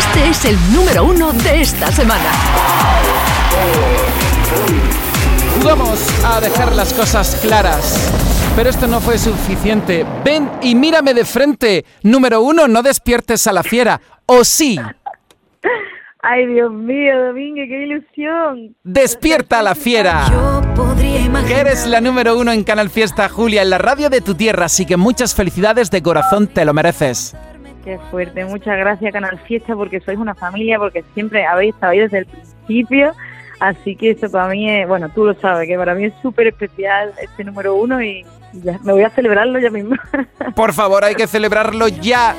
Este 0.00 0.30
es 0.30 0.44
el 0.46 0.56
número 0.72 1.04
uno 1.04 1.30
de 1.30 1.60
esta 1.60 1.92
semana. 1.92 2.32
Vamos 5.62 6.24
a 6.24 6.40
dejar 6.40 6.74
las 6.74 6.94
cosas 6.94 7.38
claras. 7.42 8.10
Pero 8.56 8.70
esto 8.70 8.86
no 8.86 9.00
fue 9.00 9.18
suficiente. 9.18 10.06
Ven 10.24 10.50
y 10.62 10.74
mírame 10.74 11.12
de 11.12 11.26
frente. 11.26 11.84
Número 12.02 12.40
uno, 12.40 12.66
no 12.66 12.82
despiertes 12.82 13.46
a 13.46 13.52
la 13.52 13.62
fiera. 13.62 14.00
¿O 14.24 14.42
sí? 14.42 14.80
Ay, 16.22 16.46
Dios 16.46 16.72
mío, 16.72 17.26
Domínguez, 17.26 17.68
qué 17.68 17.84
ilusión. 17.84 18.74
Despierta 18.82 19.58
a 19.58 19.62
la 19.62 19.74
fiera. 19.74 20.24
Que 21.46 21.60
eres 21.60 21.86
la 21.86 22.00
número 22.00 22.38
uno 22.38 22.52
en 22.52 22.64
Canal 22.64 22.88
Fiesta, 22.88 23.28
Julia, 23.28 23.62
en 23.62 23.70
la 23.70 23.78
radio 23.78 24.08
de 24.08 24.20
tu 24.22 24.34
tierra. 24.34 24.64
Así 24.66 24.86
que 24.86 24.96
muchas 24.96 25.34
felicidades 25.34 25.90
de 25.90 26.02
corazón, 26.02 26.46
te 26.46 26.64
lo 26.64 26.72
mereces. 26.72 27.36
Qué 27.84 27.98
fuerte, 28.10 28.44
muchas 28.44 28.76
gracias 28.76 29.12
Canal 29.12 29.38
Fiesta 29.46 29.74
porque 29.74 30.00
sois 30.00 30.18
una 30.18 30.34
familia, 30.34 30.78
porque 30.78 31.02
siempre 31.14 31.46
habéis 31.46 31.74
estado 31.74 31.92
ahí 31.92 32.00
desde 32.00 32.18
el 32.18 32.26
principio. 32.26 33.12
Así 33.58 33.94
que 33.96 34.10
eso 34.10 34.30
para 34.30 34.48
mí 34.48 34.68
es, 34.70 34.86
bueno, 34.88 35.08
tú 35.10 35.24
lo 35.24 35.34
sabes, 35.34 35.66
que 35.68 35.76
para 35.76 35.94
mí 35.94 36.04
es 36.06 36.14
súper 36.22 36.46
especial 36.48 37.12
este 37.22 37.44
número 37.44 37.74
uno 37.74 38.02
y 38.02 38.24
ya, 38.54 38.78
me 38.82 38.92
voy 38.92 39.02
a 39.02 39.10
celebrarlo 39.10 39.58
ya 39.58 39.70
mismo. 39.70 39.96
Por 40.54 40.72
favor, 40.72 41.04
hay 41.04 41.14
que 41.14 41.26
celebrarlo 41.26 41.88
ya. 41.88 42.34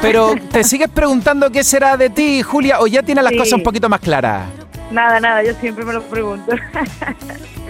Pero, 0.00 0.34
¿te 0.52 0.62
sigues 0.64 0.88
preguntando 0.90 1.50
qué 1.50 1.64
será 1.64 1.96
de 1.96 2.10
ti, 2.10 2.42
Julia, 2.42 2.80
o 2.80 2.86
ya 2.86 3.02
tienes 3.02 3.24
las 3.24 3.32
Sí. 3.32 3.38
cosas 3.38 3.52
un 3.54 3.62
poquito 3.62 3.88
más 3.88 4.00
claras? 4.00 4.46
Nada, 4.90 5.18
nada, 5.18 5.42
yo 5.42 5.54
siempre 5.54 5.84
me 5.84 5.92
lo 5.94 6.02
pregunto. 6.02 6.52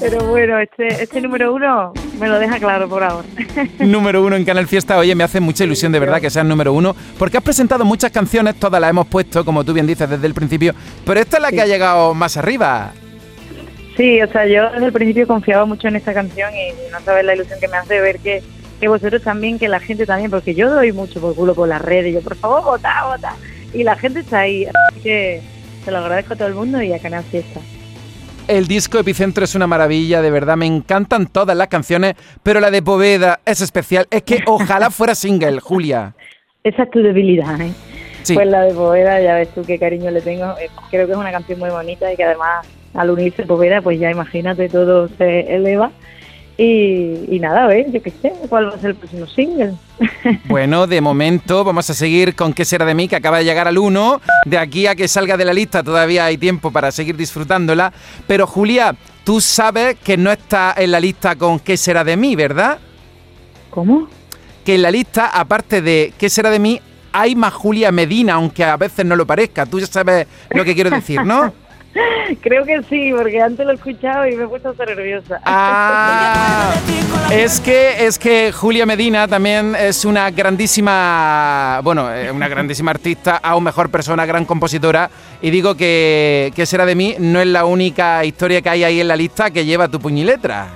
Pero 0.00 0.26
bueno, 0.26 0.58
este, 0.58 1.02
este 1.02 1.20
número 1.20 1.54
uno 1.54 1.92
me 2.18 2.28
lo 2.28 2.38
deja 2.38 2.58
claro 2.58 2.88
por 2.88 3.02
ahora. 3.02 3.26
número 3.78 4.24
uno 4.24 4.36
en 4.36 4.44
Canal 4.44 4.66
Fiesta. 4.66 4.98
Oye, 4.98 5.14
me 5.14 5.24
hace 5.24 5.40
mucha 5.40 5.64
ilusión 5.64 5.92
de 5.92 5.98
verdad 5.98 6.20
que 6.20 6.30
seas 6.30 6.44
número 6.44 6.72
uno, 6.72 6.94
porque 7.18 7.38
has 7.38 7.42
presentado 7.42 7.84
muchas 7.84 8.10
canciones, 8.10 8.56
todas 8.56 8.80
las 8.80 8.90
hemos 8.90 9.06
puesto, 9.06 9.44
como 9.44 9.64
tú 9.64 9.72
bien 9.72 9.86
dices, 9.86 10.08
desde 10.08 10.26
el 10.26 10.34
principio, 10.34 10.74
pero 11.04 11.20
esta 11.20 11.36
es 11.36 11.42
la 11.42 11.50
que 11.50 11.60
ha 11.60 11.66
llegado 11.66 12.14
más 12.14 12.36
arriba. 12.36 12.92
Sí, 13.96 14.20
o 14.20 14.30
sea, 14.30 14.46
yo 14.46 14.70
desde 14.72 14.86
el 14.86 14.92
principio 14.92 15.26
confiaba 15.26 15.64
mucho 15.64 15.88
en 15.88 15.96
esta 15.96 16.12
canción 16.12 16.50
y 16.54 16.90
no 16.92 17.00
sabes 17.00 17.24
la 17.24 17.34
ilusión 17.34 17.58
que 17.58 17.68
me 17.68 17.78
hace 17.78 17.98
ver 18.00 18.18
que, 18.18 18.42
que 18.78 18.88
vosotros 18.88 19.22
también, 19.22 19.58
que 19.58 19.68
la 19.68 19.80
gente 19.80 20.04
también, 20.04 20.30
porque 20.30 20.54
yo 20.54 20.70
doy 20.70 20.92
mucho 20.92 21.20
por 21.20 21.34
culo 21.34 21.54
por 21.54 21.68
las 21.68 21.80
redes, 21.80 22.12
yo 22.12 22.20
por 22.20 22.36
favor, 22.36 22.62
vota, 22.62 23.06
vota. 23.06 23.34
Y 23.72 23.84
la 23.84 23.96
gente 23.96 24.20
está 24.20 24.40
ahí, 24.40 24.66
así 24.66 25.00
que 25.00 25.40
se 25.84 25.90
lo 25.90 25.98
agradezco 25.98 26.34
a 26.34 26.36
todo 26.36 26.48
el 26.48 26.54
mundo 26.54 26.82
y 26.82 26.92
a 26.92 26.98
Canal 26.98 27.24
Fiesta. 27.24 27.60
El 28.48 28.68
disco 28.68 28.98
Epicentro 29.00 29.42
es 29.42 29.56
una 29.56 29.66
maravilla, 29.66 30.22
de 30.22 30.30
verdad, 30.30 30.56
me 30.56 30.66
encantan 30.66 31.26
todas 31.26 31.56
las 31.56 31.66
canciones, 31.66 32.14
pero 32.44 32.60
la 32.60 32.70
de 32.70 32.80
Poveda 32.80 33.40
es 33.44 33.60
especial. 33.60 34.06
Es 34.08 34.22
que 34.22 34.44
ojalá 34.46 34.90
fuera 34.90 35.16
single, 35.16 35.58
Julia. 35.58 36.14
Esa 36.62 36.84
es 36.84 36.90
tu 36.90 37.00
debilidad, 37.00 37.60
¿eh? 37.60 37.72
Sí. 38.22 38.34
Pues 38.34 38.46
la 38.46 38.62
de 38.62 38.72
Poveda, 38.72 39.20
ya 39.20 39.34
ves 39.34 39.48
tú 39.52 39.62
qué 39.66 39.80
cariño 39.80 40.12
le 40.12 40.20
tengo. 40.20 40.44
Eh, 40.60 40.70
Creo 40.90 41.06
que 41.06 41.12
es 41.12 41.18
una 41.18 41.32
canción 41.32 41.58
muy 41.58 41.70
bonita 41.70 42.12
y 42.12 42.16
que 42.16 42.22
además 42.22 42.66
al 42.94 43.10
unirse 43.10 43.42
Poveda, 43.42 43.82
pues 43.82 43.98
ya 43.98 44.12
imagínate, 44.12 44.68
todo 44.68 45.08
se 45.18 45.52
eleva. 45.52 45.90
Y, 46.58 47.34
y 47.36 47.38
nada, 47.38 47.64
a 47.64 47.66
ver, 47.66 47.92
yo 47.92 48.02
qué 48.02 48.10
sé, 48.10 48.32
cuál 48.48 48.70
va 48.70 48.74
a 48.76 48.78
ser 48.78 48.90
el 48.90 48.96
próximo 48.96 49.26
single. 49.26 49.74
Bueno, 50.48 50.86
de 50.86 51.00
momento 51.00 51.64
vamos 51.64 51.88
a 51.90 51.94
seguir 51.94 52.34
con 52.34 52.52
¿Qué 52.52 52.64
será 52.64 52.84
de 52.84 52.94
mí? 52.94 53.08
que 53.08 53.16
acaba 53.16 53.38
de 53.38 53.44
llegar 53.44 53.68
al 53.68 53.78
1. 53.78 54.20
De 54.46 54.58
aquí 54.58 54.86
a 54.86 54.94
que 54.94 55.06
salga 55.06 55.36
de 55.36 55.44
la 55.44 55.52
lista 55.52 55.82
todavía 55.82 56.24
hay 56.24 56.38
tiempo 56.38 56.70
para 56.70 56.90
seguir 56.90 57.16
disfrutándola. 57.16 57.92
Pero 58.26 58.46
Julia, 58.46 58.94
tú 59.24 59.40
sabes 59.40 59.96
que 60.02 60.16
no 60.16 60.32
está 60.32 60.74
en 60.76 60.90
la 60.92 61.00
lista 61.00 61.36
con 61.36 61.60
¿Qué 61.60 61.76
será 61.76 62.04
de 62.04 62.16
mí? 62.16 62.34
¿verdad? 62.36 62.78
¿Cómo? 63.70 64.08
Que 64.64 64.74
en 64.76 64.82
la 64.82 64.90
lista, 64.90 65.28
aparte 65.28 65.82
de 65.82 66.12
¿Qué 66.18 66.28
será 66.30 66.50
de 66.50 66.58
mí? 66.58 66.80
Hay 67.12 67.34
más 67.34 67.52
Julia 67.54 67.92
Medina, 67.92 68.34
aunque 68.34 68.64
a 68.64 68.76
veces 68.76 69.04
no 69.04 69.14
lo 69.16 69.26
parezca. 69.26 69.66
Tú 69.66 69.78
ya 69.78 69.86
sabes 69.86 70.26
lo 70.50 70.64
que 70.64 70.74
quiero 70.74 70.90
decir, 70.90 71.22
¿no? 71.24 71.52
Creo 72.42 72.64
que 72.64 72.82
sí, 72.84 73.12
porque 73.16 73.40
antes 73.40 73.64
lo 73.64 73.72
he 73.72 73.74
escuchado 73.74 74.26
y 74.26 74.36
me 74.36 74.44
he 74.44 74.48
puesto 74.48 74.70
hasta 74.70 74.84
nerviosa. 74.86 75.40
Ah, 75.44 76.74
es 77.32 77.60
que 77.60 78.06
es 78.06 78.18
que 78.18 78.52
Julia 78.52 78.86
Medina 78.86 79.28
también 79.28 79.74
es 79.74 80.04
una 80.04 80.30
grandísima, 80.30 81.80
bueno, 81.82 82.12
eh, 82.12 82.30
una 82.30 82.48
grandísima 82.48 82.90
artista, 82.90 83.36
aún 83.42 83.64
mejor 83.64 83.90
persona, 83.90 84.26
gran 84.26 84.44
compositora. 84.44 85.10
Y 85.42 85.50
digo 85.50 85.76
que, 85.76 86.52
que 86.54 86.66
será 86.66 86.86
de 86.86 86.94
mí 86.94 87.14
no 87.18 87.40
es 87.40 87.46
la 87.46 87.64
única 87.64 88.24
historia 88.24 88.62
que 88.62 88.70
hay 88.70 88.84
ahí 88.84 89.00
en 89.00 89.08
la 89.08 89.16
lista 89.16 89.50
que 89.50 89.64
lleva 89.64 89.88
tu 89.88 90.00
puñiletra. 90.00 90.68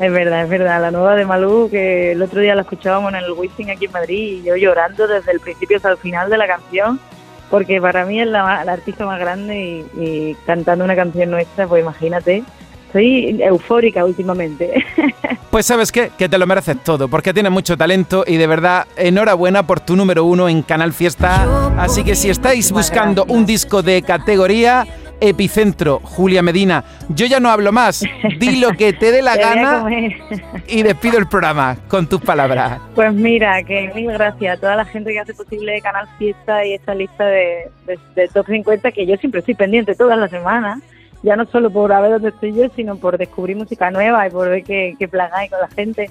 Es 0.00 0.10
verdad, 0.10 0.44
es 0.44 0.48
verdad. 0.48 0.80
La 0.80 0.90
nueva 0.90 1.14
de 1.14 1.26
Malú, 1.26 1.68
que 1.70 2.12
el 2.12 2.22
otro 2.22 2.40
día 2.40 2.54
la 2.54 2.62
escuchábamos 2.62 3.12
en 3.12 3.18
el 3.18 3.32
Wizzing 3.32 3.70
aquí 3.70 3.84
en 3.84 3.92
Madrid 3.92 4.38
y 4.38 4.42
yo 4.42 4.56
llorando 4.56 5.06
desde 5.06 5.30
el 5.32 5.40
principio 5.40 5.76
hasta 5.76 5.90
el 5.90 5.98
final 5.98 6.30
de 6.30 6.38
la 6.38 6.46
canción, 6.46 6.98
porque 7.50 7.80
para 7.80 8.06
mí 8.06 8.20
es 8.20 8.28
la, 8.28 8.64
la 8.64 8.72
artista 8.72 9.04
más 9.04 9.18
grande 9.18 9.84
y, 9.96 10.00
y 10.00 10.36
cantando 10.46 10.84
una 10.84 10.96
canción 10.96 11.30
nuestra, 11.30 11.66
pues 11.66 11.82
imagínate. 11.82 12.44
Estoy 12.86 13.40
eufórica 13.42 14.04
últimamente. 14.04 14.84
Pues 15.50 15.66
sabes 15.66 15.90
qué, 15.90 16.12
que 16.16 16.28
te 16.28 16.38
lo 16.38 16.46
mereces 16.46 16.76
todo, 16.84 17.08
porque 17.08 17.34
tienes 17.34 17.50
mucho 17.50 17.76
talento 17.76 18.22
y 18.24 18.36
de 18.36 18.46
verdad 18.46 18.86
enhorabuena 18.96 19.66
por 19.66 19.80
tu 19.80 19.96
número 19.96 20.24
uno 20.24 20.48
en 20.48 20.62
Canal 20.62 20.92
Fiesta. 20.92 21.72
Así 21.76 22.04
que 22.04 22.14
si 22.14 22.30
estáis 22.30 22.70
buscando 22.70 23.24
un 23.24 23.46
disco 23.46 23.82
de 23.82 24.00
categoría, 24.02 24.86
Epicentro, 25.20 26.00
Julia 26.02 26.42
Medina, 26.42 26.84
yo 27.08 27.26
ya 27.26 27.40
no 27.40 27.50
hablo 27.50 27.72
más, 27.72 28.04
di 28.38 28.60
lo 28.60 28.70
que 28.70 28.92
te 28.92 29.12
dé 29.12 29.22
la 29.22 29.34
Te 29.36 29.40
gana 29.40 29.86
y 30.66 30.82
despido 30.82 31.18
el 31.18 31.28
programa 31.28 31.76
con 31.88 32.08
tus 32.08 32.20
palabras. 32.20 32.80
Pues 32.94 33.12
mira, 33.12 33.62
que 33.62 33.90
mil 33.94 34.10
gracias 34.12 34.56
a 34.56 34.60
toda 34.60 34.76
la 34.76 34.84
gente 34.84 35.12
que 35.12 35.20
hace 35.20 35.34
posible 35.34 35.80
Canal 35.80 36.08
Fiesta 36.18 36.64
y 36.64 36.74
esta 36.74 36.94
lista 36.94 37.26
de, 37.26 37.70
de, 37.86 37.98
de 38.14 38.28
Top 38.28 38.46
50 38.46 38.92
que 38.92 39.06
yo 39.06 39.16
siempre 39.16 39.40
estoy 39.40 39.54
pendiente 39.54 39.94
todas 39.94 40.18
las 40.18 40.30
semanas, 40.30 40.80
ya 41.22 41.36
no 41.36 41.44
solo 41.46 41.70
por 41.70 41.92
a 41.92 42.00
ver 42.00 42.12
dónde 42.12 42.30
estoy 42.30 42.54
yo, 42.54 42.68
sino 42.74 42.96
por 42.96 43.18
descubrir 43.18 43.56
música 43.56 43.90
nueva 43.90 44.26
y 44.26 44.30
por 44.30 44.48
ver 44.48 44.64
qué, 44.64 44.94
qué 44.98 45.08
plagáis 45.08 45.50
con 45.50 45.60
la 45.60 45.68
gente. 45.68 46.10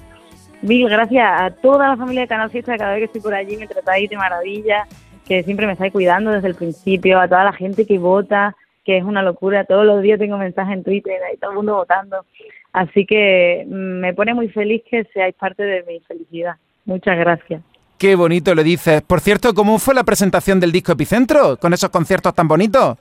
Mil 0.62 0.88
gracias 0.88 1.26
a 1.26 1.50
toda 1.50 1.88
la 1.88 1.96
familia 1.96 2.22
de 2.22 2.28
Canal 2.28 2.50
Fiesta, 2.50 2.76
cada 2.76 2.92
vez 2.92 3.00
que 3.00 3.04
estoy 3.06 3.20
por 3.22 3.34
allí 3.34 3.56
me 3.56 3.66
tratáis 3.66 4.10
de 4.10 4.16
maravilla, 4.16 4.86
que 5.26 5.42
siempre 5.42 5.66
me 5.66 5.72
estáis 5.72 5.92
cuidando 5.92 6.32
desde 6.32 6.48
el 6.48 6.54
principio, 6.54 7.18
a 7.18 7.28
toda 7.28 7.44
la 7.44 7.52
gente 7.52 7.86
que 7.86 7.98
vota, 7.98 8.54
que 8.84 8.96
es 8.96 9.04
una 9.04 9.22
locura, 9.22 9.64
todos 9.64 9.84
los 9.84 10.02
días 10.02 10.18
tengo 10.18 10.38
mensajes 10.38 10.74
en 10.74 10.84
Twitter, 10.84 11.20
ahí 11.22 11.36
todo 11.36 11.50
el 11.50 11.56
mundo 11.56 11.76
votando. 11.76 12.24
Así 12.72 13.04
que 13.04 13.64
mm, 13.66 14.00
me 14.00 14.14
pone 14.14 14.34
muy 14.34 14.48
feliz 14.48 14.82
que 14.88 15.04
seáis 15.12 15.34
parte 15.34 15.62
de 15.62 15.82
mi 15.84 16.00
felicidad. 16.00 16.56
Muchas 16.84 17.18
gracias. 17.18 17.62
Qué 17.98 18.14
bonito 18.14 18.54
lo 18.54 18.62
dices. 18.62 19.02
Por 19.02 19.20
cierto, 19.20 19.52
¿cómo 19.52 19.78
fue 19.78 19.94
la 19.94 20.04
presentación 20.04 20.58
del 20.58 20.72
disco 20.72 20.92
Epicentro 20.92 21.56
con 21.58 21.74
esos 21.74 21.90
conciertos 21.90 22.34
tan 22.34 22.48
bonitos? 22.48 22.96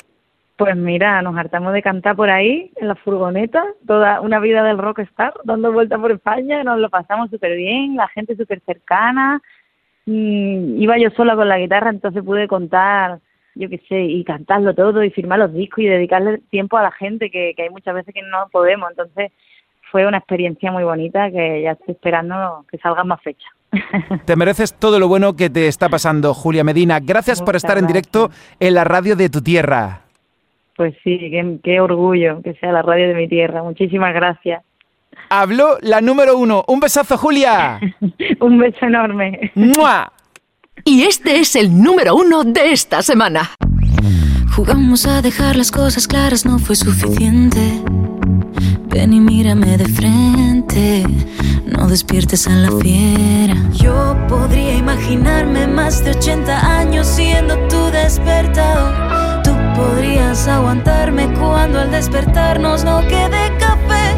Pues 0.58 0.76
mira, 0.76 1.22
nos 1.22 1.38
hartamos 1.38 1.72
de 1.72 1.82
cantar 1.82 2.18
por 2.18 2.30
ahí, 2.30 2.70
en 2.76 2.90
la 2.90 2.96
furgoneta, 2.96 3.64
toda 3.88 4.20
una 4.20 4.42
vida 4.42 4.62
del 4.62 4.78
rockstar, 4.78 5.34
dando 5.46 5.72
vueltas 5.72 6.02
por 6.02 6.12
España, 6.12 6.66
nos 6.66 6.80
lo 6.80 6.90
pasamos 6.90 7.30
súper 7.30 7.56
bien, 7.56 7.96
la 7.96 8.10
gente 8.10 8.36
súper 8.36 8.60
cercana. 8.66 9.42
Mm, 10.06 10.82
iba 10.82 10.98
yo 10.98 11.12
sola 11.12 11.38
con 11.38 11.48
la 11.48 11.60
guitarra, 11.60 11.92
entonces 11.92 12.22
pude 12.22 12.50
contar, 12.50 13.20
yo 13.59 13.70
qué 13.70 13.81
sé, 13.90 14.02
y 14.02 14.24
cantarlo 14.24 14.74
todo, 14.74 15.03
y 15.03 15.09
firmar 15.09 15.38
los 15.38 15.53
discos 15.53 15.80
y 15.84 15.88
dedicarle 15.88 16.40
tiempo 16.50 16.78
a 16.78 16.84
la 16.84 16.92
gente, 16.92 17.30
que, 17.30 17.53
que 17.56 17.64
hay 17.64 17.70
muchas 17.70 17.94
veces 17.94 18.14
que 18.14 18.22
no 18.22 18.47
podemos. 18.52 18.90
Entonces 18.90 19.34
fue 19.92 20.08
una 20.08 20.18
experiencia 20.18 20.72
muy 20.72 20.84
bonita 20.84 21.30
que 21.30 21.62
ya 21.62 21.72
estoy 21.72 21.94
esperando 21.96 22.66
que 22.72 22.78
salgan 22.78 23.08
más 23.08 23.22
fechas. 23.22 23.52
Te 24.25 24.38
mereces 24.38 24.74
todo 24.74 24.98
lo 24.98 25.09
bueno 25.09 25.36
que 25.36 25.50
te 25.50 25.68
está 25.68 25.90
pasando, 25.90 26.34
Julia 26.34 26.64
Medina. 26.64 27.00
Gracias 27.00 27.42
por 27.42 27.56
estar 27.56 27.78
en 27.78 27.86
directo 27.86 28.30
en 28.59 28.74
la 28.74 28.84
radio 28.84 29.16
de 29.16 29.30
tu 29.30 29.42
tierra. 29.42 30.02
Pues 30.75 30.96
sí, 31.03 31.19
qué, 31.19 31.59
qué 31.62 31.81
orgullo 31.81 32.42
que 32.42 32.53
sea 32.56 32.72
la 32.72 32.81
radio 32.81 33.09
de 33.09 33.14
mi 33.14 33.28
tierra. 33.28 33.62
Muchísimas 33.62 34.14
gracias. 34.14 34.64
Habló 35.30 35.78
la 35.81 36.02
número 36.02 36.38
uno. 36.38 36.64
Un 36.68 36.80
besazo, 36.80 37.18
Julia. 37.18 37.80
Un 38.40 38.58
beso 38.58 38.86
enorme. 38.86 39.52
¡Mua! 39.56 40.12
Y 40.84 41.04
este 41.04 41.40
es 41.40 41.56
el 41.56 41.82
número 41.82 42.16
uno 42.16 42.44
de 42.44 42.72
esta 42.72 43.02
semana. 43.02 43.52
Jugamos 44.56 45.06
a 45.06 45.22
dejar 45.22 45.56
las 45.56 45.72
cosas 45.72 46.08
claras, 46.08 46.46
no 46.46 46.60
fue 46.60 46.76
suficiente. 46.76 47.81
Ven 48.88 49.14
y 49.14 49.20
mírame 49.20 49.78
de 49.78 49.88
frente, 49.88 51.06
no 51.66 51.88
despiertes 51.88 52.48
a 52.48 52.56
la 52.56 52.72
fiera. 52.72 53.56
Yo 53.74 54.18
podría 54.28 54.76
imaginarme 54.76 55.68
más 55.68 56.04
de 56.04 56.12
80 56.12 56.80
años 56.80 57.08
siendo 57.08 57.56
tu 57.68 57.92
despertador. 57.92 59.44
Tú 59.44 59.52
podrías 59.75 60.48
aguantarme 60.48 61.32
cuando 61.40 61.80
al 61.80 61.92
despertarnos 61.92 62.84
no 62.84 63.02
quede 63.08 63.56
café. 63.60 64.16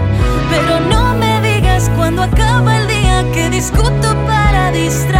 Pero 0.49 0.79
no 0.89 1.15
me 1.17 1.41
digas 1.41 1.91
cuando 1.95 2.23
acaba 2.23 2.77
el 2.77 2.87
día 2.87 3.25
que 3.33 3.49
discuto 3.49 4.15
para 4.25 4.71
distraerme. 4.71 5.10